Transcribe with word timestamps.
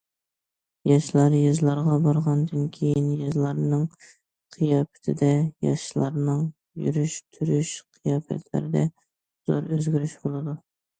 ياشلار 0.91 1.33
يېزىلارغا 1.39 1.97
بارغاندىن 2.05 2.63
كېيىن 2.77 3.11
يېزىلارنىڭ 3.19 3.85
قىياپىتىدە، 4.57 5.31
ياشلارنىڭ 5.69 6.43
يۈرۈش- 6.87 7.23
تۇرۇش، 7.39 7.77
قىياپەتلىرىدە 7.99 8.87
زور 9.49 9.75
ئۆزگىرىش 9.77 10.21
بولدى. 10.27 10.61